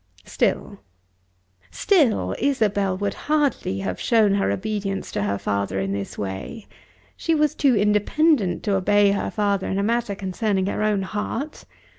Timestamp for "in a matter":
9.67-10.15